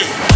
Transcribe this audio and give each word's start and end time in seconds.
Music. 0.00 0.29